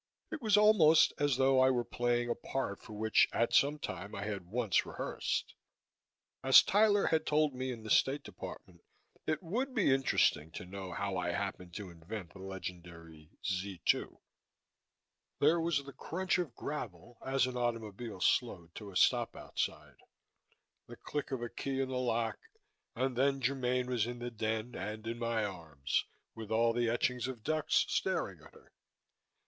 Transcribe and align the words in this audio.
It 0.31 0.41
was 0.41 0.57
almost 0.57 1.13
as 1.19 1.37
though 1.37 1.59
I 1.61 1.69
were 1.69 1.83
playing 1.83 2.27
a 2.27 2.33
part 2.33 2.81
for 2.81 2.93
which 2.93 3.27
at 3.31 3.53
some 3.53 3.77
time 3.77 4.15
I 4.15 4.23
had 4.23 4.47
once 4.47 4.83
rehearsed. 4.83 5.53
As 6.43 6.63
Tyler 6.63 7.05
had 7.05 7.23
told 7.23 7.53
me 7.53 7.71
in 7.71 7.83
the 7.83 7.91
State 7.91 8.23
Department, 8.23 8.81
it 9.27 9.43
would 9.43 9.75
be 9.75 9.93
interesting 9.93 10.49
to 10.53 10.65
know 10.65 10.91
how 10.91 11.17
I 11.17 11.33
happened 11.33 11.75
to 11.75 11.91
invent 11.91 12.33
the 12.33 12.39
legendary 12.39 13.29
"Z 13.45 13.81
2." 13.85 14.19
There 15.39 15.59
was 15.61 15.83
the 15.83 15.93
crunch 15.93 16.39
of 16.39 16.55
gravel 16.55 17.19
as 17.23 17.45
an 17.45 17.55
automobile 17.55 18.19
slowed 18.21 18.73
to 18.73 18.89
a 18.89 18.95
stop 18.95 19.35
outside, 19.35 19.97
the 20.87 20.95
click 20.97 21.29
of 21.29 21.43
a 21.43 21.49
key 21.49 21.79
in 21.79 21.89
the 21.89 21.97
lock 21.99 22.39
and 22.95 23.15
then 23.15 23.39
Germaine 23.39 23.85
was 23.85 24.07
in 24.07 24.17
the 24.17 24.31
den 24.31 24.73
and 24.73 25.05
in 25.05 25.19
my 25.19 25.45
arms, 25.45 26.05
with 26.33 26.49
all 26.49 26.73
the 26.73 26.89
etchings 26.89 27.27
of 27.27 27.43
ducks 27.43 27.85
staring 27.87 28.41
at 28.41 28.55
her. 28.55 28.73